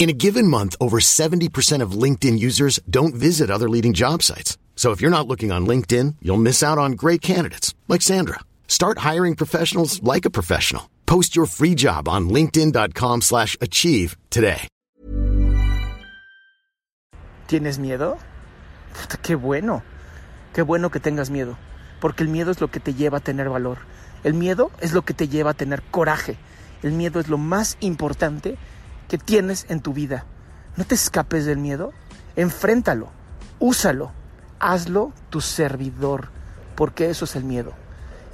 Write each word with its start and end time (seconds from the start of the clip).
In 0.00 0.08
a 0.08 0.14
given 0.14 0.48
month, 0.48 0.76
over 0.80 0.98
70% 0.98 1.82
of 1.82 1.92
LinkedIn 1.92 2.38
users 2.38 2.80
don't 2.88 3.14
visit 3.14 3.50
other 3.50 3.68
leading 3.68 3.92
job 3.92 4.22
sites. 4.22 4.56
So 4.74 4.92
if 4.92 5.02
you're 5.02 5.10
not 5.10 5.28
looking 5.28 5.52
on 5.52 5.66
LinkedIn, 5.66 6.16
you'll 6.22 6.40
miss 6.40 6.62
out 6.62 6.78
on 6.78 6.92
great 6.92 7.20
candidates 7.20 7.74
like 7.86 8.00
Sandra. 8.00 8.40
Start 8.66 9.04
hiring 9.04 9.36
professionals 9.36 10.02
like 10.02 10.24
a 10.24 10.30
professional. 10.30 10.88
Post 11.04 11.36
your 11.36 11.44
free 11.44 11.74
job 11.74 12.08
on 12.08 12.30
linkedin.com/achieve 12.30 14.16
today. 14.30 14.68
¿Tienes 17.46 17.78
miedo? 17.78 18.16
Qué 19.22 19.34
bueno. 19.34 19.82
Qué 20.54 20.62
bueno 20.62 20.90
que 20.90 21.00
tengas 21.00 21.28
miedo, 21.28 21.58
porque 22.00 22.22
el 22.22 22.30
miedo 22.30 22.50
es 22.50 22.62
lo 22.62 22.70
que 22.70 22.80
te 22.80 22.94
lleva 22.94 23.18
a 23.18 23.20
tener 23.20 23.50
valor. 23.50 23.78
El 24.24 24.32
miedo 24.32 24.70
es 24.80 24.94
lo 24.94 25.02
que 25.02 25.12
te 25.12 25.28
lleva 25.28 25.50
a 25.50 25.54
tener 25.54 25.82
coraje. 25.90 26.38
El 26.82 26.92
miedo 26.92 27.20
es 27.20 27.28
lo 27.28 27.36
más 27.36 27.76
importante 27.80 28.56
que 29.10 29.18
tienes 29.18 29.66
en 29.68 29.80
tu 29.80 29.92
vida. 29.92 30.24
No 30.76 30.84
te 30.84 30.94
escapes 30.94 31.44
del 31.44 31.58
miedo, 31.58 31.92
enfréntalo, 32.36 33.08
úsalo, 33.58 34.12
hazlo 34.60 35.12
tu 35.30 35.40
servidor, 35.40 36.28
porque 36.76 37.10
eso 37.10 37.24
es 37.24 37.34
el 37.34 37.42
miedo. 37.42 37.72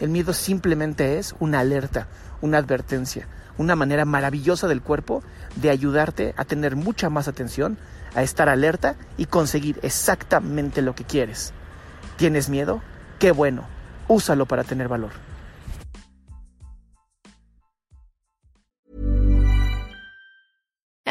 El 0.01 0.11
miedo 0.11 0.35
simplemente 0.35 1.19
es 1.19 1.35
una 1.41 1.61
alerta, 1.61 2.09
una 2.43 2.59
advertencia, 2.59 3.27
una 3.57 3.75
manera 3.75 4.05
maravillosa 4.05 4.69
del 4.69 4.83
cuerpo 4.83 5.23
de 5.57 5.71
ayudarte 5.71 6.35
a 6.37 6.45
tener 6.45 6.77
mucha 6.77 7.09
más 7.09 7.27
atención, 7.27 7.79
a 8.15 8.23
estar 8.23 8.51
alerta 8.51 8.97
y 9.17 9.25
conseguir 9.25 9.81
exactamente 9.81 10.83
lo 10.83 10.95
que 10.95 11.05
quieres. 11.05 11.55
¿Tienes 12.19 12.51
miedo? 12.51 12.83
Qué 13.19 13.33
bueno, 13.33 13.65
úsalo 14.09 14.45
para 14.45 14.63
tener 14.63 14.89
valor. 14.89 15.26